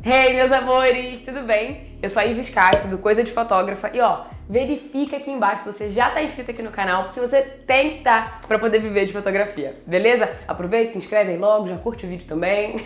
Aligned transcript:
Hey, 0.00 0.32
meus 0.32 0.52
amores, 0.52 1.22
tudo 1.24 1.42
bem? 1.42 1.88
Eu 2.00 2.08
sou 2.08 2.22
a 2.22 2.24
Isis 2.24 2.48
Castro, 2.50 2.88
do 2.88 2.98
Coisa 2.98 3.24
de 3.24 3.32
Fotógrafa, 3.32 3.90
e 3.92 4.00
ó, 4.00 4.26
verifica 4.48 5.16
aqui 5.16 5.28
embaixo 5.28 5.64
se 5.64 5.72
você 5.72 5.88
já 5.90 6.08
tá 6.08 6.22
inscrito 6.22 6.52
aqui 6.52 6.62
no 6.62 6.70
canal, 6.70 7.04
porque 7.04 7.18
você 7.18 7.42
tem 7.42 7.90
que 7.90 7.98
estar 7.98 8.40
tá 8.40 8.46
para 8.46 8.60
poder 8.60 8.78
viver 8.78 9.06
de 9.06 9.12
fotografia, 9.12 9.74
beleza? 9.84 10.30
Aproveita, 10.46 10.92
se 10.92 10.98
inscreve 10.98 11.32
aí 11.32 11.36
logo, 11.36 11.66
já 11.66 11.76
curte 11.78 12.06
o 12.06 12.08
vídeo 12.08 12.26
também. 12.28 12.76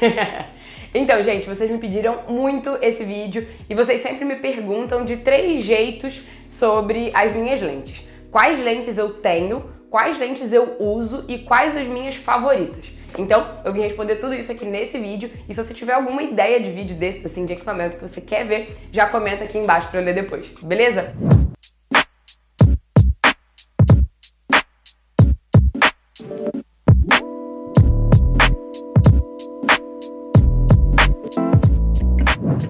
então, 0.95 1.23
gente, 1.23 1.47
vocês 1.47 1.71
me 1.71 1.77
pediram 1.77 2.23
muito 2.31 2.79
esse 2.81 3.05
vídeo 3.05 3.47
e 3.69 3.75
vocês 3.75 4.01
sempre 4.01 4.25
me 4.25 4.37
perguntam 4.37 5.05
de 5.05 5.19
três 5.19 5.67
jeitos 5.67 6.23
sobre 6.49 7.11
as 7.13 7.35
minhas 7.35 7.61
lentes. 7.61 8.03
Quais 8.31 8.59
lentes 8.59 8.97
eu 8.97 9.13
tenho, 9.21 9.71
quais 9.93 10.19
lentes 10.19 10.55
eu 10.55 10.79
uso 10.81 11.23
e 11.29 11.41
quais 11.41 11.77
as 11.77 11.87
minhas 11.87 12.17
favoritas. 12.17 12.87
Então, 13.19 13.61
eu 13.63 13.75
vim 13.75 13.83
responder 13.83 14.17
tudo 14.17 14.33
isso 14.33 14.51
aqui 14.51 14.65
nesse 14.65 14.99
vídeo. 14.99 15.31
E 15.47 15.53
se 15.53 15.63
você 15.63 15.75
tiver 15.75 15.93
alguma 15.93 16.23
ideia 16.23 16.59
de 16.59 16.71
vídeo 16.71 16.97
desse, 16.97 17.27
assim, 17.27 17.45
de 17.45 17.53
equipamento 17.53 17.99
que 17.99 18.09
você 18.09 18.23
quer 18.23 18.47
ver, 18.47 18.79
já 18.91 19.07
comenta 19.07 19.45
aqui 19.45 19.59
embaixo 19.59 19.91
para 19.91 20.01
eu 20.01 20.05
ler 20.07 20.15
depois, 20.15 20.49
beleza? 20.63 21.13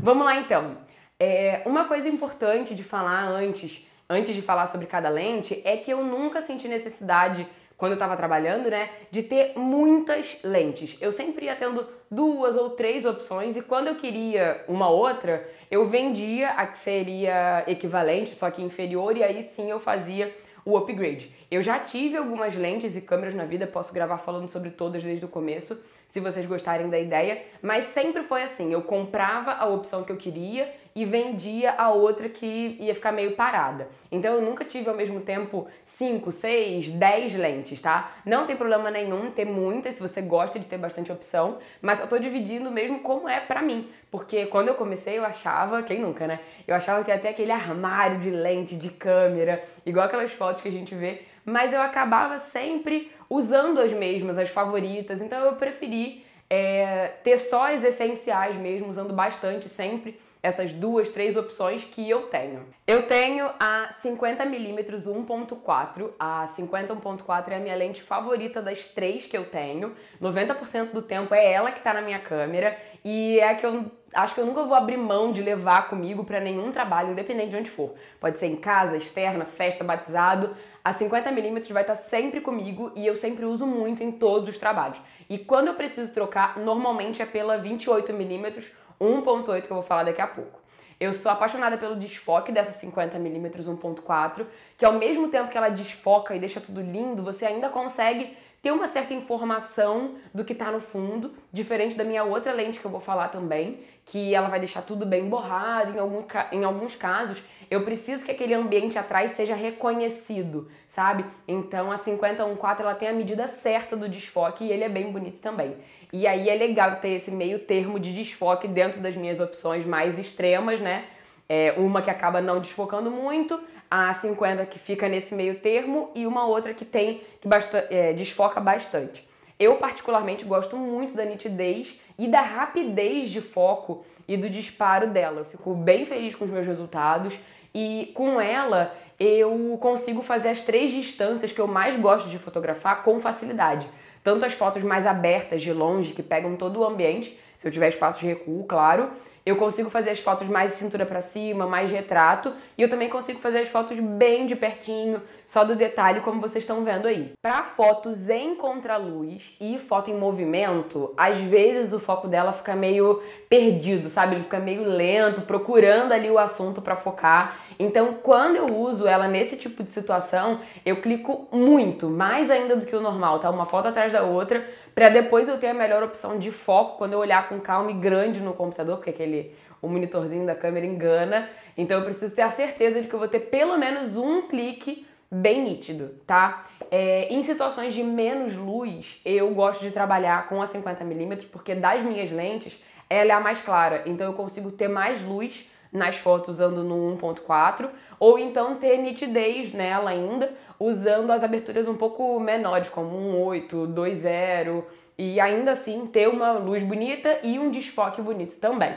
Vamos 0.03 0.25
lá 0.25 0.41
então. 0.41 0.77
É, 1.21 1.63
uma 1.65 1.85
coisa 1.85 2.09
importante 2.09 2.75
de 2.75 2.83
falar 2.83 3.23
antes, 3.29 3.87
antes 4.09 4.35
de 4.35 4.43
falar 4.43 4.67
sobre 4.67 4.87
cada 4.87 5.09
lente, 5.09 5.61
é 5.65 5.77
que 5.77 5.91
eu 5.91 6.05
nunca 6.05 6.43
senti 6.43 6.69
necessidade 6.69 7.47
quando 7.77 7.93
eu 7.93 7.97
estava 7.97 8.17
trabalhando, 8.17 8.71
né, 8.71 8.91
de 9.11 9.25
ter 9.25 9.59
muitas 9.59 10.39
lentes. 10.45 10.97
Eu 11.01 11.11
sempre 11.11 11.47
ia 11.47 11.57
tendo 11.57 11.85
duas 12.09 12.57
ou 12.57 12.71
três 12.71 13.05
opções 13.05 13.57
e 13.57 13.63
quando 13.63 13.89
eu 13.89 13.97
queria 13.97 14.65
uma 14.69 14.89
outra, 14.89 15.49
eu 15.69 15.89
vendia 15.89 16.51
a 16.51 16.65
que 16.65 16.79
seria 16.79 17.65
equivalente, 17.67 18.37
só 18.37 18.51
que 18.53 18.63
inferior, 18.63 19.17
e 19.17 19.25
aí 19.25 19.43
sim 19.43 19.69
eu 19.69 19.81
fazia 19.81 20.33
o 20.65 20.77
upgrade. 20.77 21.35
Eu 21.51 21.61
já 21.61 21.79
tive 21.81 22.17
algumas 22.17 22.55
lentes 22.55 22.95
e 22.97 23.01
câmeras 23.01 23.35
na 23.35 23.45
vida, 23.45 23.67
posso 23.67 23.93
gravar 23.93 24.19
falando 24.19 24.49
sobre 24.49 24.71
todas 24.71 25.03
desde 25.03 25.25
o 25.25 25.29
começo, 25.29 25.77
se 26.07 26.21
vocês 26.21 26.47
gostarem 26.47 26.89
da 26.89 27.01
ideia, 27.01 27.43
mas 27.61 27.87
sempre 27.87 28.23
foi 28.23 28.43
assim, 28.43 28.73
eu 28.73 28.83
comprava 28.83 29.55
a 29.55 29.67
opção 29.67 30.05
que 30.05 30.13
eu 30.13 30.17
queria 30.17 30.73
e 30.95 31.05
vendia 31.05 31.75
a 31.77 31.91
outra 31.91 32.29
que 32.29 32.77
ia 32.79 32.95
ficar 32.95 33.13
meio 33.13 33.33
parada. 33.33 33.89
Então 34.11 34.35
eu 34.35 34.43
nunca 34.43 34.65
tive 34.65 34.89
ao 34.89 34.97
mesmo 34.97 35.21
tempo 35.21 35.67
5, 35.85 36.31
6, 36.31 36.89
10 36.91 37.35
lentes, 37.35 37.81
tá? 37.81 38.13
Não 38.25 38.47
tem 38.47 38.57
problema 38.57 38.91
nenhum 38.91 39.31
ter 39.31 39.45
muitas 39.45 39.95
se 39.95 40.03
você 40.03 40.21
gosta 40.21 40.59
de 40.59 40.67
ter 40.67 40.79
bastante 40.79 41.11
opção, 41.11 41.59
mas 41.81 42.01
eu 42.01 42.07
tô 42.07 42.19
dividindo 42.19 42.71
mesmo 42.71 43.01
como 43.01 43.29
é 43.29 43.41
pra 43.41 43.63
mim. 43.63 43.89
Porque 44.11 44.47
quando 44.47 44.69
eu 44.69 44.75
comecei 44.75 45.19
eu 45.19 45.25
achava, 45.25 45.83
quem 45.83 46.01
nunca, 46.01 46.27
né? 46.27 46.41
Eu 46.67 46.75
achava 46.75 47.03
que 47.03 47.19
ter 47.19 47.29
aquele 47.29 47.51
armário 47.51 48.19
de 48.19 48.31
lente, 48.31 48.77
de 48.77 48.91
câmera, 48.91 49.65
igual 49.87 50.07
aquelas 50.07 50.33
fotos 50.33 50.61
que 50.61 50.69
a 50.69 50.73
gente 50.73 50.95
vê, 50.95 51.23
mas 51.45 51.73
eu 51.73 51.81
acabava 51.81 52.39
sempre 52.39 53.11
usando 53.29 53.81
as 53.81 53.93
mesmas, 53.93 54.37
as 54.37 54.51
favoritas, 54.51 55.23
então 55.23 55.43
eu 55.45 55.57
preferi 55.57 56.25
é, 56.51 57.13
ter 57.25 57.39
só 57.39 57.73
as 57.73 57.83
essenciais 57.83 58.57
mesmo, 58.57 58.91
usando 58.91 59.15
bastante 59.15 59.71
sempre 59.71 60.21
essas 60.43 60.73
duas, 60.73 61.09
três 61.09 61.37
opções 61.37 61.85
que 61.85 62.09
eu 62.09 62.23
tenho. 62.23 62.67
Eu 62.87 63.07
tenho 63.07 63.49
a 63.61 63.91
50mm 64.03 64.85
1.4. 65.07 66.11
A 66.19 66.49
50 66.49 66.95
1.4 66.97 67.49
é 67.49 67.57
a 67.57 67.61
minha 67.61 67.77
lente 67.77 68.03
favorita 68.03 68.61
das 68.61 68.87
três 68.87 69.25
que 69.25 69.37
eu 69.37 69.45
tenho. 69.45 69.95
90% 70.21 70.93
do 70.93 71.01
tempo 71.01 71.33
é 71.35 71.53
ela 71.53 71.71
que 71.71 71.79
está 71.79 71.95
na 71.95 72.03
minha 72.03 72.19
câmera 72.19 72.77
e 73.05 73.39
é 73.39 73.51
a 73.51 73.55
que 73.55 73.65
eu 73.65 73.91
acho 74.13 74.35
que 74.35 74.41
eu 74.41 74.47
nunca 74.47 74.65
vou 74.65 74.75
abrir 74.75 74.97
mão 74.97 75.33
de 75.33 75.41
levar 75.41 75.89
comigo 75.89 76.25
para 76.25 76.41
nenhum 76.41 76.71
trabalho, 76.71 77.13
independente 77.13 77.51
de 77.51 77.57
onde 77.57 77.71
for. 77.71 77.95
Pode 78.21 78.39
ser 78.39 78.47
em 78.47 78.57
casa, 78.57 78.97
externa, 78.97 79.45
festa, 79.45 79.85
batizado. 79.85 80.55
A 80.85 80.93
50mm 80.93 81.73
vai 81.73 81.83
estar 81.83 81.95
tá 81.95 82.01
sempre 82.01 82.41
comigo 82.41 82.93
e 82.97 83.07
eu 83.07 83.17
sempre 83.17 83.45
uso 83.45 83.65
muito 83.65 84.03
em 84.03 84.11
todos 84.11 84.49
os 84.49 84.59
trabalhos. 84.59 84.99
E 85.31 85.39
quando 85.39 85.69
eu 85.69 85.75
preciso 85.75 86.13
trocar, 86.13 86.59
normalmente 86.59 87.23
é 87.23 87.27
pela 87.27 87.59
28mm 87.59 88.65
1.8 89.03 89.63
que 89.63 89.71
eu 89.71 89.77
vou 89.77 89.83
falar 89.83 90.05
daqui 90.05 90.21
a 90.21 90.27
pouco. 90.27 90.61
Eu 91.01 91.13
sou 91.13 91.33
apaixonada 91.33 91.77
pelo 91.77 91.97
desfoque 91.97 92.53
dessa 92.53 92.79
50mm 92.87 93.65
1.4, 93.65 94.47
que 94.79 94.85
ao 94.85 94.93
mesmo 94.93 95.29
tempo 95.29 95.51
que 95.51 95.59
ela 95.59 95.69
desfoca 95.69 96.35
e 96.35 96.39
deixa 96.39 96.61
tudo 96.61 96.81
lindo, 96.81 97.25
você 97.25 97.45
ainda 97.45 97.69
consegue 97.69 98.37
ter 98.63 98.71
uma 98.71 98.87
certa 98.87 99.13
informação 99.13 100.15
do 100.33 100.45
que 100.45 100.53
está 100.53 100.71
no 100.71 100.81
fundo, 100.81 101.35
diferente 101.53 101.97
da 101.97 102.05
minha 102.05 102.23
outra 102.23 102.53
lente 102.53 102.79
que 102.79 102.85
eu 102.85 102.91
vou 102.91 103.01
falar 103.01 103.29
também, 103.29 103.81
que 104.07 104.33
ela 104.33 104.49
vai 104.49 104.61
deixar 104.61 104.83
tudo 104.83 105.05
bem 105.05 105.29
borrado. 105.29 105.97
Em, 105.97 105.99
algum, 105.99 106.23
em 106.53 106.63
alguns 106.63 106.95
casos, 106.95 107.43
eu 107.69 107.83
preciso 107.83 108.25
que 108.25 108.31
aquele 108.31 108.55
ambiente 108.55 108.97
atrás 108.97 109.33
seja 109.33 109.57
reconhecido, 109.57 110.71
sabe? 110.87 111.25
Então 111.47 111.91
a 111.91 111.97
5014 111.97 112.83
ela 112.83 112.95
tem 112.95 113.09
a 113.09 113.13
medida 113.13 113.49
certa 113.49 113.97
do 113.97 114.09
desfoque 114.09 114.65
e 114.65 114.71
ele 114.71 114.85
é 114.85 114.89
bem 114.89 115.11
bonito 115.11 115.39
também. 115.39 115.77
E 116.13 116.25
aí 116.27 116.49
é 116.49 116.55
legal 116.55 116.97
ter 116.97 117.11
esse 117.11 117.33
meio 117.33 117.59
termo 117.59 117.99
de 117.99 118.15
desfoque 118.15 118.69
dentro 118.69 119.01
das 119.01 119.17
minhas 119.17 119.41
opções 119.41 119.85
mais 119.85 120.19
extremas, 120.21 120.81
né? 120.81 121.07
É, 121.55 121.75
uma 121.77 122.01
que 122.01 122.09
acaba 122.09 122.41
não 122.41 122.61
desfocando 122.61 123.11
muito, 123.11 123.61
a 123.91 124.15
50 124.15 124.65
que 124.65 124.79
fica 124.79 125.07
nesse 125.07 125.35
meio 125.35 125.57
termo 125.57 126.11
e 126.15 126.27
uma 126.27 126.47
outra 126.47 126.73
que 126.73 126.83
tem 126.83 127.21
que 127.43 127.47
basta, 127.47 127.87
é, 127.91 128.15
desfoca 128.15 128.59
bastante. 128.59 129.29
Eu 129.59 129.77
particularmente 129.77 130.47
gosto 130.47 130.79
muito 130.79 131.15
da 131.15 131.27
nitidez 131.27 132.01
e 132.19 132.27
da 132.27 132.41
rapidez 132.41 133.31
de 133.31 133.43
foco 133.43 134.03
e 134.27 134.35
do 134.35 134.49
disparo 134.49 135.09
dela. 135.09 135.41
Eu 135.41 135.45
fico 135.45 135.75
bem 135.75 136.07
feliz 136.07 136.35
com 136.35 136.47
os 136.47 136.51
meus 136.51 136.67
resultados 136.67 137.35
e 137.75 138.11
com 138.15 138.41
ela 138.41 138.95
eu 139.21 139.77
consigo 139.79 140.23
fazer 140.23 140.49
as 140.49 140.63
três 140.63 140.91
distâncias 140.91 141.53
que 141.53 141.61
eu 141.61 141.67
mais 141.67 141.99
gosto 141.99 142.31
de 142.31 142.39
fotografar 142.39 143.03
com 143.03 143.21
facilidade. 143.21 143.87
Tanto 144.25 144.47
as 144.47 144.55
fotos 144.55 144.83
mais 144.83 145.07
abertas 145.07 145.61
de 145.61 145.71
longe 145.71 146.15
que 146.15 146.23
pegam 146.23 146.57
todo 146.57 146.81
o 146.81 146.85
ambiente, 146.87 147.39
se 147.59 147.69
eu 147.69 147.71
tiver 147.71 147.89
espaço 147.89 148.21
de 148.21 148.27
recuo, 148.27 148.65
claro, 148.65 149.11
eu 149.45 149.57
consigo 149.57 149.91
fazer 149.91 150.11
as 150.11 150.21
fotos 150.21 150.49
mais 150.49 150.73
cintura 150.73 151.05
para 151.05 151.21
cima, 151.21 151.67
mais 151.67 151.91
retrato, 151.91 152.53
e 152.79 152.83
eu 152.83 152.89
também 152.89 153.09
consigo 153.09 153.41
fazer 153.41 153.59
as 153.59 153.69
fotos 153.69 153.99
bem 153.99 154.47
de 154.47 154.55
pertinho, 154.55 155.21
só 155.45 155.65
do 155.65 155.75
detalhe 155.75 156.21
como 156.21 156.41
vocês 156.41 156.63
estão 156.63 156.85
vendo 156.85 157.09
aí. 157.09 157.33
Para 157.43 157.63
fotos 157.65 158.29
em 158.29 158.55
contraluz 158.55 159.57
e 159.61 159.79
foto 159.79 160.11
em 160.11 160.15
movimento, 160.15 161.13
às 161.17 161.39
vezes 161.39 161.93
o 161.93 162.01
foco 162.01 162.29
dela 162.29 162.53
fica 162.53 162.75
meio 162.77 163.23
perdido, 163.49 164.09
sabe? 164.09 164.37
Ele 164.37 164.45
fica 164.45 164.59
meio 164.59 164.85
lento, 164.85 165.43
procurando 165.43 166.13
ali 166.13 166.31
o 166.31 166.39
assunto 166.39 166.81
para 166.81 166.97
focar. 166.97 167.59
Então, 167.79 168.15
quando 168.15 168.57
eu 168.57 168.67
uso 168.77 169.07
ela 169.07 169.27
nesse 169.27 169.57
tipo 169.57 169.83
de 169.83 169.91
situação, 169.91 170.61
eu 170.87 171.01
clico 171.01 171.49
muito, 171.51 172.09
mais 172.09 172.51
ainda 172.51 172.77
do 172.77 172.87
que 172.87 172.95
o 172.95 173.01
normal, 173.01 173.41
tá? 173.41 173.51
Uma 173.51 173.67
foto 173.67 173.89
atrás 173.89 174.13
da 174.13 174.23
outra, 174.23 174.67
para 174.95 175.09
depois 175.09 175.49
eu 175.49 175.59
ter 175.59 175.69
a 175.69 175.75
melhor 175.75 176.03
opção 176.03 176.39
de 176.39 176.51
foco 176.51 176.99
quando 176.99 177.15
eu 177.15 177.19
olhar 177.19 177.49
com 177.49 177.61
calma 177.61 177.91
e 177.91 177.95
grande 177.95 178.41
no 178.41 178.53
computador, 178.53 178.97
porque 178.97 179.11
aquele 179.11 179.55
o 179.81 179.89
monitorzinho 179.89 180.47
da 180.47 180.55
câmera 180.55 180.87
engana. 180.87 181.49
Então 181.77 181.99
eu 181.99 182.05
preciso 182.05 182.35
ter 182.35 182.43
a 182.43 182.51
certeza 182.51 183.03
de 183.03 183.09
que 183.09 183.15
eu 183.15 183.19
vou 183.19 183.29
ter 183.29 183.41
pelo 183.41 183.77
menos 183.77 184.17
um 184.17 184.43
clique 184.43 185.07
bem 185.31 185.63
nítido, 185.63 186.15
tá? 186.27 186.67
É, 186.91 187.27
em 187.33 187.43
situações 187.43 187.95
de 187.95 188.03
menos 188.03 188.55
luz, 188.55 189.21
eu 189.25 189.51
gosto 189.55 189.81
de 189.81 189.91
trabalhar 189.91 190.47
com 190.49 190.63
a 190.63 190.69
50mm 190.69 191.47
porque 191.51 191.75
das 191.75 192.03
minhas 192.03 192.31
lentes 192.31 192.79
ela 193.09 193.33
é 193.33 193.35
a 193.35 193.41
mais 193.41 193.61
clara, 193.61 194.03
então 194.07 194.27
eu 194.27 194.33
consigo 194.35 194.71
ter 194.71 194.89
mais 194.89 195.23
luz 195.23 195.71
nas 195.93 196.17
fotos 196.17 196.55
usando 196.55 196.83
no 196.83 197.17
1.4 197.19 197.91
ou 198.19 198.39
então 198.39 198.77
ter 198.77 198.97
nitidez 198.97 199.75
nela 199.75 200.11
ainda 200.11 200.55
usando 200.81 201.31
as 201.31 201.45
aberturas 201.45 201.87
um 201.87 201.97
pouco 201.97 202.41
menores, 202.41 202.89
como 202.89 203.17
1.8, 203.17 203.93
2.0 203.93 204.85
e 205.19 205.39
ainda 205.39 205.73
assim 205.73 206.07
ter 206.07 206.29
uma 206.29 206.53
luz 206.53 206.83
bonita 206.83 207.39
e 207.43 207.59
um 207.59 207.71
desfoque 207.71 208.23
bonito 208.23 208.57
também. 208.59 208.95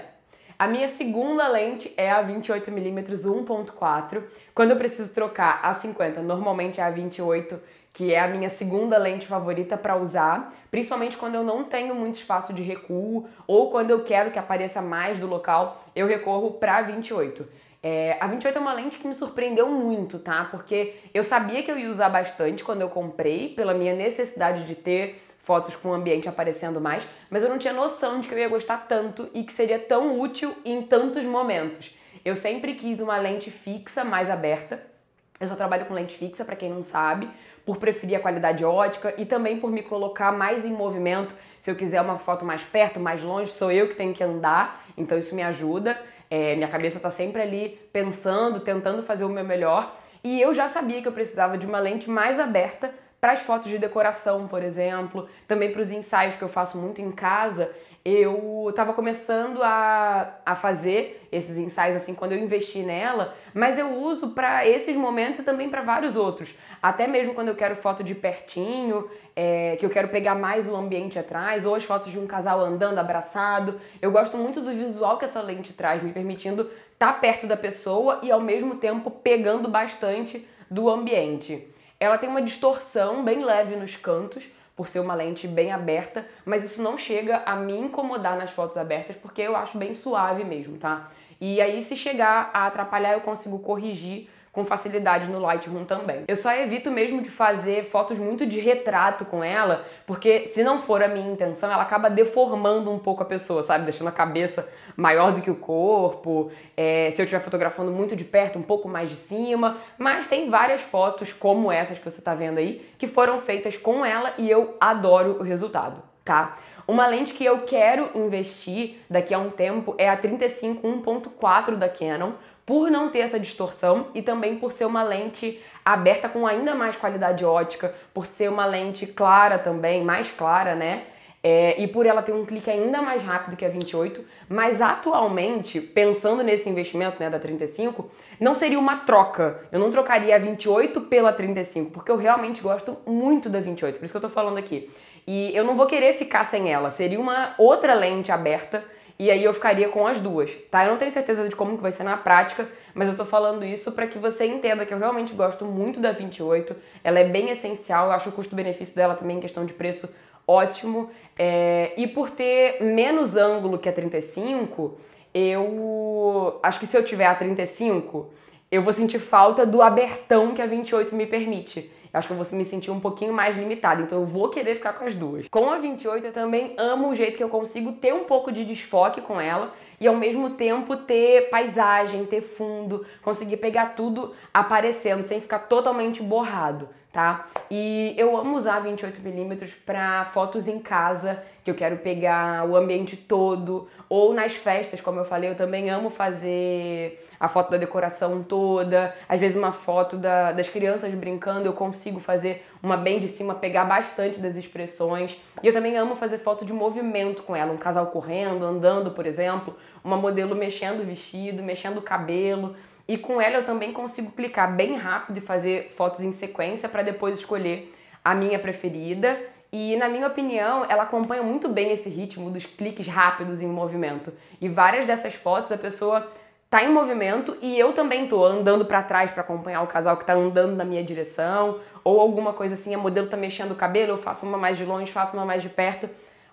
A 0.57 0.67
minha 0.67 0.87
segunda 0.87 1.49
lente 1.49 1.93
é 1.97 2.09
a 2.09 2.23
28mm 2.23 3.05
1.4. 3.05 4.23
Quando 4.53 4.71
eu 4.71 4.77
preciso 4.77 5.13
trocar 5.13 5.59
a 5.61 5.73
50, 5.73 6.21
normalmente 6.21 6.79
é 6.79 6.83
a 6.83 6.89
28 6.89 7.59
que 7.95 8.13
é 8.13 8.19
a 8.19 8.27
minha 8.27 8.49
segunda 8.49 8.97
lente 8.97 9.25
favorita 9.25 9.77
para 9.77 9.95
usar, 9.95 10.53
principalmente 10.69 11.15
quando 11.15 11.35
eu 11.35 11.43
não 11.45 11.63
tenho 11.63 11.95
muito 11.95 12.15
espaço 12.15 12.51
de 12.51 12.61
recuo 12.61 13.25
ou 13.47 13.71
quando 13.71 13.89
eu 13.89 14.03
quero 14.03 14.31
que 14.31 14.37
apareça 14.37 14.81
mais 14.81 15.17
do 15.17 15.25
local, 15.25 15.81
eu 15.95 16.05
recorro 16.05 16.51
para 16.51 16.81
28. 16.81 17.47
É, 17.81 18.17
a 18.19 18.27
28 18.27 18.57
é 18.57 18.59
uma 18.59 18.73
lente 18.73 18.97
que 18.97 19.07
me 19.07 19.15
surpreendeu 19.15 19.69
muito, 19.69 20.19
tá? 20.19 20.45
Porque 20.51 20.95
eu 21.13 21.23
sabia 21.23 21.63
que 21.63 21.71
eu 21.71 21.79
ia 21.79 21.89
usar 21.89 22.09
bastante 22.09 22.65
quando 22.65 22.81
eu 22.81 22.89
comprei, 22.89 23.49
pela 23.49 23.73
minha 23.73 23.95
necessidade 23.95 24.65
de 24.65 24.75
ter 24.75 25.23
fotos 25.39 25.73
com 25.77 25.89
o 25.89 25.93
ambiente 25.93 26.27
aparecendo 26.27 26.81
mais, 26.81 27.07
mas 27.29 27.43
eu 27.43 27.49
não 27.49 27.57
tinha 27.57 27.71
noção 27.71 28.19
de 28.19 28.27
que 28.27 28.33
eu 28.33 28.39
ia 28.39 28.49
gostar 28.49 28.87
tanto 28.89 29.29
e 29.33 29.41
que 29.41 29.53
seria 29.53 29.79
tão 29.79 30.19
útil 30.19 30.53
em 30.65 30.81
tantos 30.81 31.23
momentos. 31.23 31.95
Eu 32.25 32.35
sempre 32.35 32.73
quis 32.73 32.99
uma 32.99 33.17
lente 33.17 33.49
fixa, 33.49 34.03
mais 34.03 34.29
aberta. 34.29 34.94
Eu 35.39 35.47
só 35.47 35.55
trabalho 35.55 35.85
com 35.85 35.93
lente 35.93 36.15
fixa, 36.15 36.45
para 36.45 36.55
quem 36.55 36.69
não 36.69 36.81
sabe, 36.81 37.29
por 37.65 37.77
preferir 37.77 38.17
a 38.17 38.21
qualidade 38.21 38.63
ótica 38.63 39.13
e 39.17 39.25
também 39.25 39.59
por 39.59 39.69
me 39.69 39.83
colocar 39.83 40.31
mais 40.31 40.63
em 40.63 40.71
movimento. 40.71 41.35
Se 41.59 41.69
eu 41.69 41.75
quiser 41.75 42.01
uma 42.01 42.17
foto 42.17 42.45
mais 42.45 42.63
perto, 42.63 42.99
mais 42.99 43.21
longe, 43.21 43.51
sou 43.51 43.71
eu 43.71 43.89
que 43.89 43.95
tenho 43.95 44.13
que 44.13 44.23
andar 44.23 44.85
Então 44.97 45.17
isso 45.17 45.35
me 45.35 45.43
ajuda. 45.43 45.99
É, 46.29 46.55
minha 46.55 46.67
cabeça 46.67 46.99
tá 46.99 47.11
sempre 47.11 47.41
ali 47.41 47.79
pensando, 47.91 48.59
tentando 48.61 49.03
fazer 49.03 49.25
o 49.25 49.29
meu 49.29 49.43
melhor. 49.43 49.95
E 50.23 50.39
eu 50.39 50.53
já 50.53 50.69
sabia 50.69 51.01
que 51.01 51.07
eu 51.07 51.11
precisava 51.11 51.57
de 51.57 51.65
uma 51.65 51.79
lente 51.79 52.09
mais 52.09 52.39
aberta 52.39 52.93
para 53.19 53.33
as 53.33 53.39
fotos 53.39 53.69
de 53.69 53.77
decoração, 53.77 54.47
por 54.47 54.63
exemplo, 54.63 55.27
também 55.47 55.71
para 55.71 55.81
os 55.81 55.91
ensaios 55.91 56.35
que 56.35 56.43
eu 56.43 56.49
faço 56.49 56.77
muito 56.77 57.01
em 57.01 57.11
casa 57.11 57.71
eu 58.05 58.67
estava 58.69 58.93
começando 58.93 59.63
a, 59.63 60.35
a 60.45 60.55
fazer 60.55 61.27
esses 61.31 61.57
ensaios 61.57 61.95
assim 61.95 62.13
quando 62.13 62.33
eu 62.33 62.37
investi 62.37 62.83
nela, 62.83 63.33
mas 63.51 63.79
eu 63.79 63.95
uso 63.99 64.29
para 64.29 64.67
esses 64.67 64.95
momentos 64.95 65.39
e 65.39 65.43
também 65.43 65.71
para 65.71 65.81
vários 65.81 66.15
outros. 66.15 66.53
Até 66.79 67.07
mesmo 67.07 67.33
quando 67.33 67.47
eu 67.47 67.55
quero 67.55 67.75
foto 67.75 68.03
de 68.03 68.13
pertinho, 68.13 69.09
é, 69.35 69.75
que 69.77 69.83
eu 69.83 69.89
quero 69.89 70.09
pegar 70.09 70.35
mais 70.35 70.67
o 70.67 70.75
ambiente 70.75 71.17
atrás, 71.17 71.65
ou 71.65 71.73
as 71.73 71.83
fotos 71.83 72.11
de 72.11 72.19
um 72.19 72.27
casal 72.27 72.59
andando 72.59 72.99
abraçado. 72.99 73.81
Eu 73.99 74.11
gosto 74.11 74.37
muito 74.37 74.61
do 74.61 74.69
visual 74.69 75.17
que 75.17 75.25
essa 75.25 75.41
lente 75.41 75.73
traz, 75.73 76.03
me 76.03 76.11
permitindo 76.11 76.69
estar 76.93 77.13
tá 77.13 77.13
perto 77.13 77.47
da 77.47 77.57
pessoa 77.57 78.19
e 78.21 78.31
ao 78.31 78.39
mesmo 78.39 78.75
tempo 78.75 79.09
pegando 79.09 79.67
bastante 79.67 80.47
do 80.69 80.87
ambiente. 80.91 81.67
Ela 81.99 82.19
tem 82.19 82.29
uma 82.29 82.41
distorção 82.41 83.23
bem 83.23 83.43
leve 83.43 83.75
nos 83.75 83.95
cantos, 83.95 84.43
por 84.75 84.87
ser 84.89 84.99
uma 84.99 85.15
lente 85.15 85.47
bem 85.47 85.71
aberta, 85.71 86.27
mas 86.43 86.63
isso 86.63 86.81
não 86.81 86.97
chega 86.97 87.43
a 87.45 87.55
me 87.55 87.77
incomodar 87.77 88.37
nas 88.37 88.51
fotos 88.51 88.77
abertas, 88.77 89.15
porque 89.15 89.41
eu 89.41 89.55
acho 89.55 89.77
bem 89.77 89.93
suave 89.93 90.43
mesmo, 90.43 90.77
tá? 90.77 91.11
E 91.39 91.61
aí, 91.61 91.81
se 91.81 91.95
chegar 91.95 92.49
a 92.53 92.67
atrapalhar, 92.67 93.13
eu 93.13 93.21
consigo 93.21 93.59
corrigir 93.59 94.29
com 94.55 94.63
facilidade 94.63 95.27
no 95.27 95.37
Lightroom 95.37 95.83
também. 95.83 96.23
Eu 96.29 96.37
só 96.37 96.51
evito 96.53 96.89
mesmo 96.89 97.21
de 97.21 97.29
fazer 97.29 97.83
fotos 97.83 98.17
muito 98.17 98.45
de 98.45 98.61
retrato 98.61 99.25
com 99.25 99.43
ela, 99.43 99.85
porque 100.07 100.45
se 100.45 100.63
não 100.63 100.79
for 100.79 101.03
a 101.03 101.09
minha 101.09 101.29
intenção, 101.29 101.69
ela 101.69 101.83
acaba 101.83 102.09
deformando 102.09 102.89
um 102.89 102.97
pouco 102.97 103.21
a 103.21 103.25
pessoa, 103.25 103.61
sabe? 103.61 103.83
Deixando 103.83 104.07
a 104.07 104.13
cabeça 104.13 104.67
maior 104.95 105.33
do 105.33 105.41
que 105.41 105.51
o 105.51 105.55
corpo. 105.55 106.49
É, 106.77 107.09
se 107.11 107.21
eu 107.21 107.25
estiver 107.25 107.43
fotografando 107.43 107.91
muito 107.91 108.15
de 108.15 108.23
perto, 108.23 108.57
um 108.57 108.63
pouco 108.63 108.87
mais 108.87 109.09
de 109.09 109.17
cima. 109.17 109.77
Mas 109.97 110.29
tem 110.29 110.49
várias 110.49 110.79
fotos 110.79 111.33
como 111.33 111.69
essas 111.69 111.97
que 111.97 112.09
você 112.09 112.19
está 112.19 112.33
vendo 112.33 112.57
aí, 112.57 112.89
que 112.97 113.07
foram 113.07 113.41
feitas 113.41 113.75
com 113.75 114.05
ela 114.05 114.33
e 114.37 114.49
eu 114.49 114.77
adoro 114.79 115.37
o 115.37 115.43
resultado, 115.43 116.01
tá? 116.23 116.57
Uma 116.87 117.07
lente 117.07 117.33
que 117.33 117.43
eu 117.43 117.61
quero 117.61 118.11
investir 118.13 118.97
daqui 119.09 119.33
a 119.33 119.39
um 119.39 119.49
tempo 119.49 119.95
é 119.97 120.07
a 120.07 120.15
35 120.15 120.87
1.4 120.87 121.75
da 121.75 121.89
Canon, 121.89 122.33
por 122.65 122.89
não 122.89 123.09
ter 123.09 123.19
essa 123.19 123.39
distorção 123.39 124.07
e 124.13 124.21
também 124.21 124.57
por 124.57 124.71
ser 124.71 124.85
uma 124.85 125.03
lente 125.03 125.61
aberta 125.83 126.27
com 126.27 126.47
ainda 126.47 126.73
mais 126.73 126.95
qualidade 126.95 127.45
ótica, 127.45 127.93
por 128.13 128.25
ser 128.25 128.49
uma 128.49 128.65
lente 128.65 129.05
clara 129.05 129.59
também, 129.59 130.03
mais 130.03 130.31
clara, 130.31 130.73
né? 130.75 131.03
É, 131.47 131.79
e 131.79 131.87
por 131.87 132.07
ela 132.07 132.23
ter 132.23 132.33
um 132.33 132.43
clique 132.43 132.71
ainda 132.71 133.03
mais 133.03 133.21
rápido 133.21 133.55
que 133.55 133.63
a 133.63 133.69
28, 133.69 134.25
mas 134.49 134.81
atualmente, 134.81 135.79
pensando 135.79 136.41
nesse 136.41 136.67
investimento 136.67 137.17
né, 137.19 137.29
da 137.29 137.37
35, 137.37 138.09
não 138.39 138.55
seria 138.55 138.79
uma 138.79 138.97
troca. 138.97 139.59
Eu 139.71 139.79
não 139.79 139.91
trocaria 139.91 140.35
a 140.35 140.39
28 140.39 141.01
pela 141.01 141.31
35, 141.31 141.91
porque 141.91 142.09
eu 142.09 142.17
realmente 142.17 142.61
gosto 142.61 142.97
muito 143.05 143.47
da 143.47 143.59
28, 143.59 143.99
por 143.99 144.05
isso 144.05 144.11
que 144.11 144.17
eu 144.17 144.27
tô 144.27 144.29
falando 144.29 144.57
aqui. 144.57 144.89
E 145.27 145.55
eu 145.55 145.63
não 145.63 145.75
vou 145.75 145.85
querer 145.85 146.13
ficar 146.13 146.45
sem 146.45 146.73
ela, 146.73 146.89
seria 146.89 147.19
uma 147.19 147.53
outra 147.59 147.93
lente 147.93 148.31
aberta 148.31 148.83
e 149.17 149.31
aí 149.31 149.43
eu 149.43 149.53
ficaria 149.53 149.87
com 149.87 150.05
as 150.05 150.19
duas, 150.19 150.53
tá? 150.69 150.83
Eu 150.83 150.91
não 150.91 150.97
tenho 150.97 151.11
certeza 151.11 151.47
de 151.47 151.55
como 151.55 151.77
que 151.77 151.81
vai 151.81 151.91
ser 151.91 152.03
na 152.03 152.17
prática, 152.17 152.67
mas 152.93 153.07
eu 153.07 153.15
tô 153.15 153.23
falando 153.23 153.63
isso 153.63 153.91
para 153.93 154.07
que 154.07 154.19
você 154.19 154.45
entenda 154.45 154.85
que 154.85 154.93
eu 154.93 154.97
realmente 154.97 155.33
gosto 155.33 155.63
muito 155.63 156.01
da 156.01 156.11
28. 156.11 156.75
Ela 157.03 157.19
é 157.19 157.23
bem 157.23 157.49
essencial, 157.49 158.07
eu 158.07 158.11
acho 158.11 158.29
o 158.29 158.31
custo-benefício 158.33 158.93
dela 158.93 159.15
também 159.15 159.37
em 159.37 159.39
questão 159.39 159.65
de 159.65 159.73
preço 159.73 160.09
ótimo. 160.45 161.09
É... 161.39 161.93
E 161.95 162.07
por 162.07 162.29
ter 162.29 162.83
menos 162.83 163.37
ângulo 163.37 163.77
que 163.77 163.87
a 163.87 163.93
35, 163.93 164.99
eu 165.33 166.59
acho 166.61 166.79
que 166.79 166.87
se 166.87 166.97
eu 166.97 167.03
tiver 167.03 167.25
a 167.25 167.35
35, 167.35 168.29
eu 168.69 168.81
vou 168.81 168.91
sentir 168.91 169.19
falta 169.19 169.65
do 169.65 169.81
abertão 169.81 170.53
que 170.53 170.61
a 170.61 170.65
28 170.65 171.15
me 171.15 171.25
permite 171.25 171.89
acho 172.15 172.27
que 172.27 172.33
eu 172.33 172.37
vou 172.37 172.57
me 172.57 172.65
sentir 172.65 172.91
um 172.91 172.99
pouquinho 172.99 173.33
mais 173.33 173.57
limitada, 173.57 174.01
então 174.01 174.21
eu 174.21 174.25
vou 174.25 174.49
querer 174.49 174.75
ficar 174.75 174.93
com 174.93 175.05
as 175.05 175.13
duas. 175.13 175.47
Com 175.49 175.69
a 175.69 175.77
28 175.77 176.27
eu 176.27 176.31
também 176.31 176.73
amo 176.77 177.09
o 177.09 177.15
jeito 177.15 177.37
que 177.37 177.43
eu 177.43 177.49
consigo 177.49 177.93
ter 177.93 178.13
um 178.13 178.23
pouco 178.23 178.51
de 178.51 178.63
desfoque 178.63 179.21
com 179.21 179.39
ela 179.39 179.73
e 179.99 180.07
ao 180.07 180.15
mesmo 180.15 180.51
tempo 180.51 180.95
ter 180.97 181.49
paisagem, 181.49 182.25
ter 182.25 182.41
fundo, 182.41 183.05
conseguir 183.21 183.57
pegar 183.57 183.95
tudo 183.95 184.33
aparecendo 184.53 185.25
sem 185.25 185.41
ficar 185.41 185.59
totalmente 185.59 186.21
borrado, 186.21 186.89
tá? 187.15 187.47
E 187.71 188.13
eu 188.17 188.35
amo 188.35 188.57
usar 188.57 188.83
28mm 188.83 189.69
para 189.85 190.25
fotos 190.25 190.67
em 190.67 190.79
casa, 190.79 191.41
que 191.63 191.71
eu 191.71 191.73
quero 191.73 191.95
pegar 191.99 192.67
o 192.69 192.75
ambiente 192.75 193.15
todo, 193.15 193.87
ou 194.09 194.33
nas 194.33 194.53
festas, 194.53 194.99
como 194.99 195.21
eu 195.21 195.25
falei, 195.25 195.49
eu 195.49 195.55
também 195.55 195.89
amo 195.89 196.09
fazer 196.09 197.25
a 197.39 197.47
foto 197.47 197.71
da 197.71 197.77
decoração 197.77 198.43
toda, 198.43 199.15
às 199.29 199.39
vezes 199.39 199.55
uma 199.55 199.71
foto 199.71 200.17
da, 200.17 200.51
das 200.51 200.67
crianças 200.67 201.13
brincando, 201.15 201.65
eu 201.65 201.73
consigo 201.73 202.19
fazer 202.19 202.65
uma 202.83 202.97
bem 202.97 203.17
de 203.17 203.29
cima, 203.29 203.55
pegar 203.55 203.85
bastante 203.85 204.41
das 204.41 204.57
expressões. 204.57 205.41
E 205.63 205.67
eu 205.67 205.71
também 205.71 205.95
amo 205.95 206.17
fazer 206.17 206.39
foto 206.39 206.65
de 206.65 206.73
movimento 206.73 207.43
com 207.43 207.55
ela, 207.55 207.71
um 207.71 207.77
casal 207.77 208.07
correndo, 208.07 208.65
andando, 208.65 209.11
por 209.11 209.25
exemplo, 209.25 209.73
uma 210.03 210.17
modelo 210.17 210.53
mexendo 210.53 210.99
o 210.99 211.05
vestido, 211.05 211.63
mexendo 211.63 211.97
o 211.97 212.01
cabelo. 212.01 212.75
E 213.07 213.17
com 213.17 213.39
ela 213.39 213.57
eu 213.57 213.65
também 213.65 213.93
consigo 213.93 214.31
clicar 214.31 214.75
bem 214.75 214.95
rápido 214.95 215.37
e 215.37 215.41
fazer 215.41 215.93
fotos 215.95 216.21
em 216.21 216.31
sequência 216.31 216.89
para 216.89 217.03
depois 217.03 217.37
escolher 217.37 217.93
a 218.23 218.33
minha 218.33 218.57
preferida. 218.57 219.37
E 219.71 219.95
na 219.97 220.07
minha 220.07 220.27
opinião, 220.27 220.85
ela 220.89 221.03
acompanha 221.03 221.43
muito 221.43 221.67
bem 221.67 221.91
esse 221.91 222.09
ritmo 222.09 222.49
dos 222.49 222.65
cliques 222.65 223.07
rápidos 223.07 223.61
em 223.61 223.67
movimento. 223.67 224.33
E 224.59 224.67
várias 224.67 225.05
dessas 225.05 225.35
fotos 225.35 225.71
a 225.71 225.77
pessoa 225.77 226.31
tá 226.69 226.83
em 226.83 226.91
movimento 226.91 227.55
e 227.61 227.77
eu 227.79 227.93
também 227.93 228.27
tô 228.27 228.43
andando 228.43 228.85
para 228.85 229.03
trás 229.03 229.31
para 229.31 229.41
acompanhar 229.41 229.81
o 229.83 229.87
casal 229.87 230.17
que 230.17 230.25
tá 230.25 230.33
andando 230.33 230.75
na 230.75 230.83
minha 230.83 231.03
direção, 231.03 231.79
ou 232.03 232.19
alguma 232.19 232.53
coisa 232.53 232.73
assim, 232.73 232.93
a 232.93 232.97
modelo 232.97 233.27
tá 233.27 233.37
mexendo 233.37 233.71
o 233.71 233.75
cabelo, 233.75 234.13
eu 234.13 234.17
faço 234.17 234.45
uma 234.45 234.57
mais 234.57 234.77
de 234.77 234.83
longe, 234.83 235.11
faço 235.11 235.37
uma 235.37 235.45
mais 235.45 235.61
de 235.61 235.69
perto. 235.69 236.09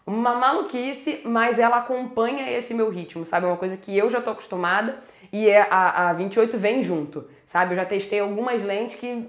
Uma 0.06 0.34
maluquice, 0.34 1.20
mas 1.24 1.58
ela 1.58 1.78
acompanha 1.78 2.50
esse 2.50 2.74
meu 2.74 2.90
ritmo, 2.90 3.24
sabe? 3.24 3.46
Uma 3.46 3.56
coisa 3.56 3.76
que 3.76 3.96
eu 3.96 4.10
já 4.10 4.20
tô 4.20 4.30
acostumada 4.30 4.98
e 5.32 5.48
é 5.48 5.62
a, 5.70 6.10
a 6.10 6.12
28 6.12 6.58
vem 6.58 6.82
junto, 6.82 7.26
sabe? 7.46 7.72
Eu 7.72 7.76
já 7.76 7.86
testei 7.86 8.20
algumas 8.20 8.62
lentes 8.62 8.96
que 8.96 9.28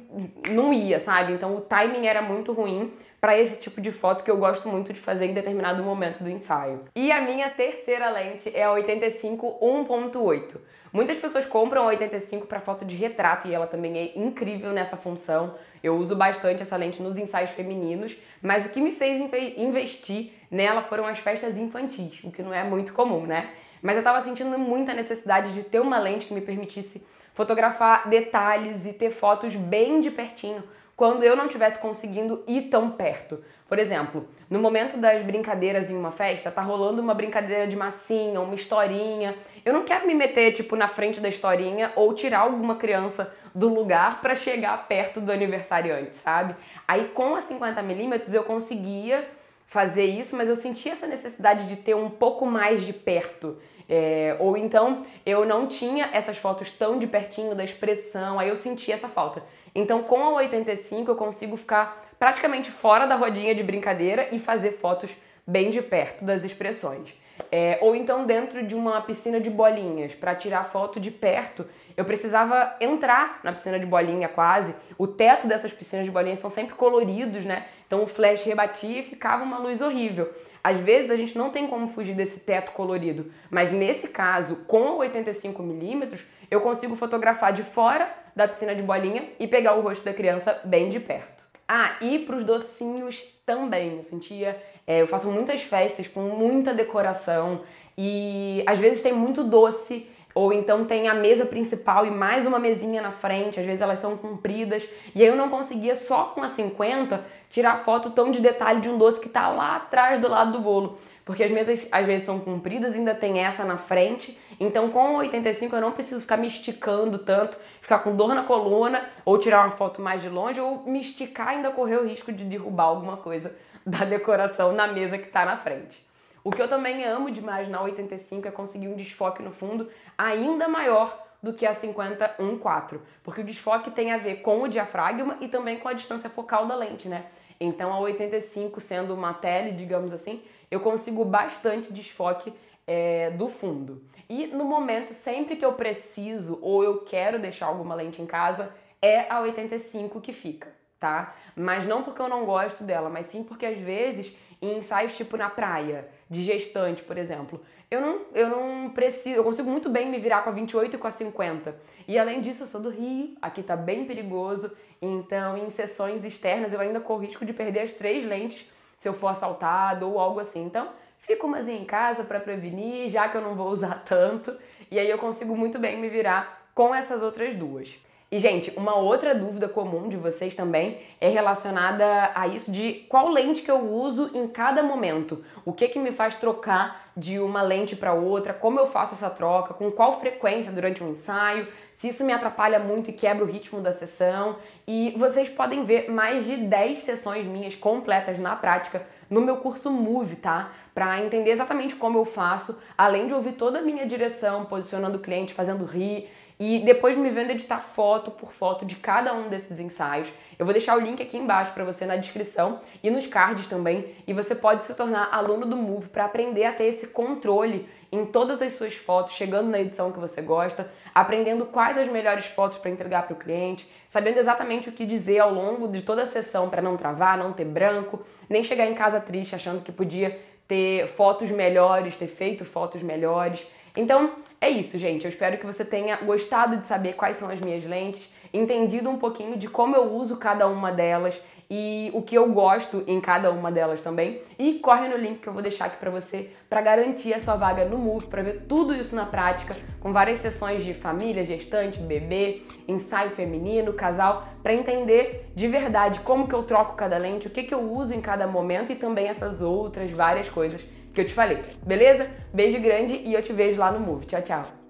não 0.50 0.74
ia, 0.74 1.00
sabe? 1.00 1.34
Então 1.34 1.56
o 1.56 1.62
timing 1.62 2.06
era 2.06 2.22
muito 2.22 2.52
ruim 2.52 2.92
para 3.22 3.40
esse 3.40 3.62
tipo 3.62 3.80
de 3.80 3.90
foto 3.90 4.22
que 4.22 4.30
eu 4.30 4.36
gosto 4.36 4.68
muito 4.68 4.92
de 4.92 5.00
fazer 5.00 5.28
em 5.28 5.34
determinado 5.34 5.82
momento 5.82 6.22
do 6.22 6.30
ensaio. 6.30 6.82
E 6.94 7.10
a 7.10 7.22
minha 7.22 7.50
terceira 7.50 8.10
lente 8.10 8.52
é 8.54 8.64
a 8.64 8.72
85 8.74 9.60
1.8. 9.62 10.58
Muitas 10.92 11.18
pessoas 11.18 11.46
compram 11.46 11.84
a 11.84 11.88
85 11.88 12.48
para 12.48 12.60
foto 12.60 12.84
de 12.84 12.98
retrato 12.98 13.48
e 13.48 13.54
ela 13.54 13.66
também 13.66 13.98
é 13.98 14.12
incrível 14.20 14.74
nessa 14.74 14.98
função. 14.98 15.56
Eu 15.82 15.96
uso 15.96 16.18
bastante 16.18 16.62
essa 16.62 16.76
lente 16.76 17.02
nos 17.02 17.18
ensaios 17.18 17.52
femininos, 17.52 18.16
mas 18.42 18.66
o 18.66 18.70
que 18.70 18.82
me 18.82 18.92
fez 18.92 19.22
investir 19.58 20.34
nela 20.52 20.84
foram 20.84 21.08
as 21.08 21.18
festas 21.18 21.58
infantis, 21.58 22.22
o 22.26 22.30
que 22.30 22.44
não 22.44 22.54
é 22.54 22.64
muito 22.64 22.94
comum, 22.94 23.26
né? 23.26 23.52
Mas 23.84 23.98
eu 23.98 24.00
estava 24.00 24.22
sentindo 24.22 24.58
muita 24.58 24.94
necessidade 24.94 25.54
de 25.54 25.62
ter 25.62 25.82
uma 25.82 26.00
lente 26.00 26.26
que 26.26 26.34
me 26.34 26.40
permitisse 26.40 27.06
fotografar 27.34 28.08
detalhes 28.08 28.86
e 28.86 28.94
ter 28.94 29.12
fotos 29.12 29.56
bem 29.56 30.00
de 30.00 30.10
pertinho 30.10 30.64
quando 30.96 31.24
eu 31.24 31.36
não 31.36 31.48
estivesse 31.48 31.80
conseguindo 31.80 32.44
ir 32.48 32.70
tão 32.70 32.92
perto. 32.92 33.44
Por 33.68 33.78
exemplo, 33.78 34.28
no 34.50 34.60
momento 34.60 34.96
das 34.96 35.22
brincadeiras 35.22 35.92
em 35.92 35.98
uma 35.98 36.12
festa, 36.12 36.50
tá 36.50 36.62
rolando 36.62 37.02
uma 37.02 37.14
brincadeira 37.14 37.68
de 37.68 37.76
massinha, 37.76 38.40
uma 38.40 38.56
historinha. 38.56 39.36
Eu 39.66 39.74
não 39.74 39.84
quero 39.84 40.08
me 40.08 40.14
meter 40.14 40.54
tipo 40.54 40.76
na 40.76 40.88
frente 40.88 41.20
da 41.20 41.28
historinha 41.28 41.92
ou 41.96 42.14
tirar 42.14 42.40
alguma 42.40 42.76
criança 42.76 43.36
do 43.54 43.68
lugar 43.68 44.22
para 44.22 44.34
chegar 44.34 44.88
perto 44.88 45.20
do 45.20 45.32
aniversariante, 45.32 46.16
sabe? 46.16 46.56
Aí 46.88 47.10
com 47.10 47.36
a 47.36 47.42
50 47.42 47.82
milímetros 47.82 48.34
eu 48.34 48.44
conseguia 48.44 49.28
fazer 49.74 50.06
isso, 50.06 50.36
mas 50.38 50.48
eu 50.48 50.56
sentia 50.56 50.92
essa 50.92 51.08
necessidade 51.08 51.66
de 51.66 51.78
ter 51.78 51.96
um 51.96 52.08
pouco 52.08 52.46
mais 52.46 52.86
de 52.86 52.94
perto. 52.94 53.58
É, 53.90 54.38
ou 54.40 54.56
então 54.56 55.04
eu 55.26 55.46
não 55.48 55.66
tinha 55.66 56.12
essas 56.14 56.38
fotos 56.38 56.72
tão 56.72 57.00
de 57.00 57.08
pertinho 57.08 57.56
da 57.56 57.64
expressão, 57.64 58.40
aí 58.40 58.50
eu 58.50 58.56
sentia 58.56 58.94
essa 58.94 59.08
falta. 59.08 59.42
Então 59.74 60.04
com 60.04 60.24
a 60.24 60.30
85 60.34 61.10
eu 61.10 61.16
consigo 61.16 61.58
ficar 61.58 62.08
praticamente 62.20 62.70
fora 62.70 63.08
da 63.08 63.16
rodinha 63.16 63.56
de 63.56 63.64
brincadeira 63.64 64.30
e 64.32 64.38
fazer 64.38 64.74
fotos 64.74 65.10
bem 65.46 65.72
de 65.72 65.82
perto 65.82 66.24
das 66.24 66.44
expressões. 66.44 67.12
É, 67.52 67.80
ou 67.82 67.96
então 67.96 68.28
dentro 68.28 68.66
de 68.66 68.76
uma 68.76 69.02
piscina 69.02 69.42
de 69.42 69.50
bolinhas, 69.50 70.14
para 70.14 70.36
tirar 70.36 70.66
foto 70.66 71.00
de 71.00 71.10
perto, 71.10 71.66
eu 71.96 72.06
precisava 72.06 72.76
entrar 72.80 73.40
na 73.44 73.52
piscina 73.52 73.80
de 73.80 73.86
bolinha 73.86 74.28
quase. 74.28 74.76
O 74.98 75.08
teto 75.08 75.48
dessas 75.48 75.72
piscinas 75.72 76.06
de 76.06 76.12
bolinhas 76.12 76.40
são 76.40 76.50
sempre 76.50 76.76
coloridos, 76.76 77.46
né? 77.46 77.66
Então 77.86 78.04
o 78.04 78.08
flash 78.08 78.44
rebatia 78.44 79.00
e 79.00 79.04
ficava 79.04 79.44
uma 79.44 79.58
luz 79.58 79.82
horrível. 79.82 80.32
Às 80.64 80.78
vezes 80.80 81.12
a 81.12 81.18
gente 81.18 81.38
não 81.38 81.50
tem 81.50 81.68
como 81.68 81.88
fugir 81.90 82.16
desse 82.16 82.40
teto 82.40 82.72
colorido, 82.72 83.32
mas 83.50 83.72
nesse 83.72 84.08
caso, 84.08 84.58
com 84.66 84.98
85mm, 85.00 86.20
eu 86.50 86.62
consigo 86.62 86.96
fotografar 86.96 87.52
de 87.52 87.64
fora 87.64 88.10
da 88.36 88.48
piscina 88.48 88.74
de 88.74 88.82
bolinha 88.82 89.30
e 89.40 89.48
pegar 89.48 89.76
o 89.76 89.82
rosto 89.82 90.06
da 90.06 90.14
criança 90.14 90.60
bem 90.64 90.90
de 90.90 91.00
perto. 91.00 91.44
Ah, 91.68 91.98
e 92.02 92.20
para 92.20 92.38
os 92.38 92.46
docinhos 92.46 93.22
também. 93.46 93.98
Eu 93.98 94.04
sentia. 94.04 94.62
É, 94.86 95.02
eu 95.02 95.08
faço 95.08 95.30
muitas 95.30 95.62
festas 95.62 96.08
com 96.08 96.22
muita 96.22 96.74
decoração. 96.74 97.62
e 97.98 98.64
às 98.66 98.80
vezes 98.80 99.02
tem 99.02 99.14
muito 99.14 99.44
doce 99.44 100.10
ou 100.36 100.52
então 100.52 100.86
tem 100.86 101.08
a 101.08 101.14
mesa 101.14 101.46
principal 101.46 102.06
e 102.06 102.12
mais 102.12 102.46
uma 102.48 102.58
mesinha 102.58 103.02
na 103.02 103.12
frente, 103.12 103.60
às 103.60 103.66
vezes 103.66 103.82
elas 103.82 104.00
são 104.00 104.18
compridas. 104.18 104.84
E 105.14 105.22
aí 105.22 105.28
eu 105.28 105.36
não 105.36 105.50
conseguia 105.50 105.94
só 105.94 106.26
com 106.26 106.42
a 106.42 106.48
50 106.48 107.24
tirar 107.50 107.78
foto 107.78 108.10
tão 108.10 108.32
de 108.32 108.42
detalhe 108.42 108.82
de 108.82 108.90
um 108.90 108.98
doce 108.98 109.22
que 109.22 109.30
tá 109.30 109.50
lá 109.50 109.76
atrás 109.76 110.20
do 110.20 110.28
lado 110.28 110.54
do 110.54 110.60
bolo. 110.60 110.98
Porque 111.24 111.44
as 111.44 111.52
mesas 111.52 111.88
às 111.92 112.06
vezes 112.06 112.26
são 112.26 112.40
compridas, 112.40 112.96
ainda 112.96 113.14
tem 113.14 113.40
essa 113.40 113.64
na 113.64 113.78
frente. 113.78 114.38
Então 114.60 114.90
com 114.90 115.14
o 115.14 115.18
85 115.18 115.76
eu 115.76 115.82
não 115.82 115.92
preciso 115.92 116.22
ficar 116.22 116.38
me 116.38 116.48
esticando 116.48 117.20
tanto, 117.20 117.58
ficar 117.80 118.00
com 118.00 118.16
dor 118.16 118.34
na 118.34 118.44
coluna, 118.44 119.08
ou 119.24 119.38
tirar 119.38 119.66
uma 119.66 119.76
foto 119.76 120.02
mais 120.02 120.22
de 120.22 120.30
longe, 120.30 120.60
ou 120.60 120.84
me 120.84 121.00
esticar 121.00 121.50
ainda 121.50 121.72
correr 121.72 121.98
o 121.98 122.08
risco 122.08 122.32
de 122.32 122.44
derrubar 122.44 122.86
alguma 122.86 123.18
coisa 123.18 123.56
da 123.86 124.04
decoração 124.04 124.72
na 124.74 124.88
mesa 124.88 125.18
que 125.18 125.28
tá 125.28 125.46
na 125.46 125.58
frente. 125.58 126.04
O 126.44 126.52
que 126.52 126.62
eu 126.62 126.68
também 126.68 127.06
amo 127.06 127.32
demais 127.32 127.70
na 127.70 127.82
85 127.82 128.48
é 128.48 128.52
conseguir 128.52 128.90
um 128.90 128.96
desfoque 128.96 129.42
no 129.42 129.52
fundo 129.52 129.90
ainda 130.18 130.68
maior 130.68 131.24
do 131.42 131.54
que 131.54 131.66
a 131.66 131.74
50-1.4, 131.74 133.00
porque 133.24 133.42
o 133.42 133.44
desfoque 133.44 133.92
tem 133.92 134.12
a 134.12 134.18
ver 134.18 134.38
com 134.38 134.62
o 134.62 134.68
diafragma 134.68 135.38
e 135.42 135.48
também 135.48 135.80
com 135.80 135.90
a 135.90 135.94
distância 135.94 136.30
focal 136.30 136.66
da 136.66 136.76
lente, 136.76 137.08
né? 137.08 137.26
Então 137.60 137.94
a 137.94 138.00
85 138.00 138.80
sendo 138.80 139.14
uma 139.14 139.34
tele, 139.34 139.72
digamos 139.72 140.14
assim, 140.14 140.42
eu 140.70 140.80
consigo 140.80 141.24
bastante 141.24 141.94
desfoque 141.94 142.54
é, 142.86 143.32
do 143.32 143.48
fundo. 143.48 144.04
E 144.30 144.48
no 144.48 144.66
momento, 144.66 145.14
sempre 145.14 145.56
que 145.56 145.66
eu 145.66 145.74
preciso 145.74 146.60
ou 146.62 146.84
eu 146.84 147.06
quero 147.06 147.40
deixar 147.40 147.68
alguma 147.68 147.96
lente 147.96 148.22
em 148.22 148.26
casa, 148.26 148.74
é 149.02 149.32
a 149.32 149.42
85 149.42 150.20
que 150.22 150.32
fica, 150.32 150.74
tá? 151.00 151.36
Mas 151.56 151.86
não 151.86 152.04
porque 152.04 152.22
eu 152.22 152.30
não 152.30 152.46
gosto 152.46 152.84
dela, 152.84 153.10
mas 153.10 153.28
sim 153.28 153.44
porque 153.44 153.66
às 153.66 153.78
vezes 153.78 154.36
em 154.62 154.78
ensaios 154.78 155.16
tipo 155.18 155.36
na 155.36 155.50
praia, 155.50 156.08
de 156.34 156.44
gestante, 156.44 157.04
por 157.04 157.18
exemplo. 157.18 157.62
Eu 157.90 158.02
não, 158.02 158.22
eu 158.34 158.50
não 158.50 158.90
preciso, 158.90 159.36
eu 159.36 159.44
consigo 159.44 159.70
muito 159.70 159.90
bem 159.90 160.10
me 160.10 160.18
virar 160.18 160.42
com 160.42 160.50
a 160.50 160.54
28 160.54 160.96
e 160.96 161.00
com 161.00 161.08
a 161.08 161.12
50. 161.12 161.76
E 162.08 162.18
além 162.18 162.42
disso, 162.42 162.64
eu 162.64 162.68
sou 162.68 162.82
do 162.82 162.90
Rio, 162.90 163.36
aqui 163.42 163.62
tá 163.62 163.76
bem 163.76 164.06
perigoso, 164.06 164.72
então 165.02 165.58
em 165.58 165.70
sessões 165.70 166.26
externas 166.26 166.74
eu 166.74 166.80
ainda 166.80 167.00
corro 167.00 167.22
risco 167.22 167.46
de 167.46 167.54
perder 167.54 167.82
as 167.82 167.92
três 167.92 168.26
lentes 168.26 168.68
se 168.98 169.08
eu 169.08 169.14
for 169.14 169.28
assaltado 169.28 170.10
ou 170.10 170.20
algo 170.20 170.40
assim. 170.40 170.66
Então, 170.66 170.90
fico 171.20 171.46
umas 171.46 171.68
em 171.70 171.86
casa 171.86 172.24
para 172.24 172.40
prevenir, 172.40 173.10
já 173.10 173.30
que 173.30 173.38
eu 173.38 173.42
não 173.42 173.56
vou 173.56 173.70
usar 173.70 174.04
tanto, 174.06 174.58
e 174.90 174.98
aí 174.98 175.10
eu 175.10 175.18
consigo 175.18 175.56
muito 175.56 175.78
bem 175.78 176.00
me 176.00 176.10
virar 176.10 176.70
com 176.74 176.94
essas 176.96 177.22
outras 177.22 177.54
duas. 177.54 177.96
E, 178.34 178.40
gente, 178.40 178.74
uma 178.76 178.96
outra 178.96 179.36
dúvida 179.36 179.70
comum 179.70 180.10
de 180.10 180.18
vocês 180.18 180.56
também 180.56 180.98
é 181.22 181.30
relacionada 181.30 182.32
a 182.34 182.48
isso 182.48 182.72
de 182.72 183.06
qual 183.08 183.30
lente 183.30 183.62
que 183.62 183.70
eu 183.70 183.78
uso 183.78 184.32
em 184.34 184.48
cada 184.48 184.82
momento. 184.82 185.46
O 185.64 185.72
que 185.72 185.88
que 185.88 186.00
me 186.00 186.12
faz 186.12 186.38
trocar 186.38 187.12
de 187.16 187.38
uma 187.38 187.62
lente 187.62 187.96
para 187.96 188.12
outra, 188.12 188.52
como 188.52 188.80
eu 188.80 188.88
faço 188.88 189.14
essa 189.14 189.30
troca, 189.30 189.76
com 189.76 189.92
qual 189.92 190.20
frequência 190.20 190.72
durante 190.72 191.04
um 191.04 191.12
ensaio, 191.12 191.68
se 191.94 192.10
isso 192.10 192.24
me 192.24 192.34
atrapalha 192.34 192.80
muito 192.80 193.12
e 193.12 193.14
quebra 193.14 193.46
o 193.46 193.48
ritmo 193.48 193.82
da 193.82 193.94
sessão. 193.94 194.56
E 194.88 195.14
vocês 195.16 195.48
podem 195.48 195.86
ver 195.86 196.10
mais 196.10 196.48
de 196.48 196.58
10 196.58 197.04
sessões 197.04 197.46
minhas 197.46 197.76
completas 197.76 198.40
na 198.40 198.56
prática 198.56 199.06
no 199.30 199.42
meu 199.42 199.58
curso 199.58 199.92
Move, 199.92 200.38
tá? 200.38 200.72
Para 200.92 201.24
entender 201.24 201.52
exatamente 201.52 201.96
como 201.96 202.18
eu 202.18 202.26
faço, 202.26 202.80
além 202.98 203.28
de 203.28 203.34
ouvir 203.36 203.54
toda 203.54 203.78
a 203.78 203.82
minha 203.84 204.08
direção, 204.08 204.66
posicionando 204.66 205.20
o 205.20 205.22
cliente, 205.22 205.54
fazendo 205.54 205.86
rir 205.86 206.28
e 206.66 206.80
depois 206.80 207.18
me 207.18 207.30
vendo 207.30 207.52
editar 207.52 207.80
foto 207.80 208.32
por 208.32 208.54
foto 208.54 208.86
de 208.86 208.96
cada 208.96 209.34
um 209.34 209.50
desses 209.50 209.82
ensaios. 209.82 210.30
Eu 210.58 210.66
vou 210.66 210.72
deixar 210.72 210.96
o 210.98 211.02
link 211.02 211.22
aqui 211.22 211.36
embaixo 211.36 211.74
para 211.74 211.84
você 211.84 212.06
na 212.06 212.16
descrição 212.16 212.80
e 213.04 213.12
nos 213.12 213.28
cards 213.28 213.68
também. 213.68 214.16
E 214.26 214.32
você 214.32 214.56
pode 214.56 214.86
se 214.86 214.94
tornar 214.96 215.28
aluno 215.30 215.66
do 215.66 215.76
Move 215.76 216.08
para 216.08 216.24
aprender 216.24 216.64
a 216.64 216.72
ter 216.72 216.86
esse 216.86 217.08
controle 217.08 217.90
em 218.10 218.26
todas 218.26 218.62
as 218.62 218.72
suas 218.74 218.94
fotos, 218.94 219.34
chegando 219.34 219.70
na 219.70 219.82
edição 219.82 220.10
que 220.14 220.20
você 220.20 220.42
gosta, 220.42 220.90
aprendendo 221.14 221.66
quais 221.66 221.98
as 221.98 222.08
melhores 222.08 222.46
fotos 222.46 222.78
para 222.78 222.92
entregar 222.92 223.24
para 223.24 223.34
o 223.34 223.38
cliente, 223.40 223.86
sabendo 224.08 224.40
exatamente 224.40 224.88
o 224.88 224.94
que 224.94 225.06
dizer 225.06 225.40
ao 225.40 225.54
longo 225.54 225.90
de 225.90 226.02
toda 226.02 226.22
a 226.22 226.26
sessão 226.26 226.70
para 226.70 226.82
não 226.82 226.96
travar, 226.96 227.38
não 227.38 227.52
ter 227.52 227.66
branco, 227.66 228.26
nem 228.48 228.64
chegar 228.64 228.86
em 228.86 228.94
casa 228.94 229.20
triste 229.20 229.54
achando 229.54 229.84
que 229.84 229.92
podia 229.92 230.40
ter 230.66 231.08
fotos 231.08 231.52
melhores, 231.52 232.16
ter 232.16 232.28
feito 232.28 232.64
fotos 232.64 233.04
melhores. 233.04 233.68
Então 233.96 234.32
é 234.60 234.70
isso, 234.70 234.98
gente. 234.98 235.26
Eu 235.26 235.30
espero 235.30 235.58
que 235.58 235.66
você 235.66 235.86
tenha 235.86 236.18
gostado 236.18 236.78
de 236.78 236.88
saber 236.88 237.14
quais 237.14 237.38
são 237.38 237.50
as 237.50 237.60
minhas 237.60 237.84
lentes, 237.86 238.28
entendido 238.54 239.10
um 239.10 239.18
pouquinho 239.18 239.58
de 239.58 239.68
como 239.68 239.96
eu 239.96 240.14
uso 240.14 240.38
cada 240.38 240.68
uma 240.68 240.92
delas 240.92 241.40
e 241.70 242.12
o 242.14 242.22
que 242.22 242.38
eu 242.38 242.52
gosto 242.52 243.04
em 243.08 243.20
cada 243.20 243.52
uma 243.52 243.72
delas 243.72 244.02
também. 244.02 244.42
E 244.60 244.76
corre 244.76 245.08
no 245.08 245.18
link 245.18 245.40
que 245.40 245.48
eu 245.48 245.54
vou 245.54 245.62
deixar 245.62 245.86
aqui 245.86 245.98
para 245.98 246.12
você 246.12 246.52
para 246.70 246.82
garantir 246.82 247.34
a 247.34 247.40
sua 247.40 247.56
vaga 247.56 247.86
no 247.86 247.98
Move, 247.98 248.28
para 248.28 248.44
ver 248.44 248.62
tudo 248.62 248.94
isso 248.94 249.16
na 249.16 249.26
prática, 249.26 249.76
com 250.00 250.12
várias 250.12 250.40
sessões 250.40 250.84
de 250.84 250.94
família, 250.94 251.46
gestante, 251.46 252.00
bebê, 252.00 252.64
ensaio 252.88 253.32
feminino, 253.32 253.94
casal, 253.94 254.48
para 254.62 254.74
entender 254.74 255.48
de 255.56 255.68
verdade 255.68 256.20
como 256.20 256.48
que 256.48 256.54
eu 256.54 256.64
troco 256.64 256.96
cada 256.96 257.18
lente, 257.18 257.48
o 257.48 257.50
que 257.50 257.64
que 257.64 257.74
eu 257.74 257.92
uso 257.92 258.14
em 258.14 258.22
cada 258.22 258.48
momento 258.48 258.92
e 258.92 258.96
também 258.96 259.28
essas 259.28 259.62
outras 259.62 260.12
várias 260.12 260.50
coisas 260.50 260.82
que 261.14 261.22
eu 261.22 261.26
te 261.26 261.34
falei. 261.34 261.60
Beleza? 261.86 262.28
Beijo 262.54 262.82
grande 262.82 263.22
e 263.26 263.34
eu 263.34 263.42
te 263.42 263.54
vejo 263.54 263.80
lá 263.80 263.92
no 263.92 264.00
Move. 264.00 264.26
Tchau, 264.26 264.42
tchau. 264.42 264.83